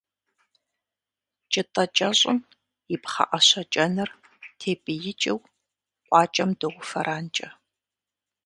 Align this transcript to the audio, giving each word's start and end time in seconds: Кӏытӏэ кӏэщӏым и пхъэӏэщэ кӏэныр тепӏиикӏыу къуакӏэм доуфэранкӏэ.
Кӏытӏэ 1.51 1.85
кӏэщӏым 1.95 2.39
и 2.93 2.95
пхъэӏэщэ 3.01 3.61
кӏэныр 3.71 4.09
тепӏиикӏыу 4.59 5.39
къуакӏэм 6.07 6.49
доуфэранкӏэ. 6.59 7.49